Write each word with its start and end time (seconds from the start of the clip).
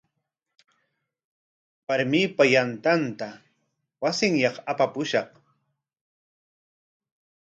Warmipa 1.89 2.43
yantanta 2.53 3.27
wasinyaq 4.01 4.55
apapushqa. 4.71 5.21